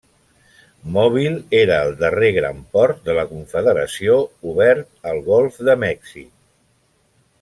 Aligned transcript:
Mobile 0.93 1.41
era 1.57 1.75
el 1.89 1.93
darrer 1.99 2.31
gran 2.37 2.63
port 2.77 3.03
de 3.09 3.17
la 3.19 3.25
Confederació 3.33 4.17
obert 4.53 5.09
al 5.13 5.21
Golf 5.29 5.61
de 5.69 5.77
Mèxic. 5.85 6.33